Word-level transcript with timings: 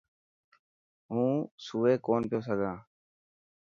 هون 1.11 1.35
سوئي 1.65 1.93
ڪونه 2.05 2.25
پيو 2.29 2.39
سگھان. 2.47 2.77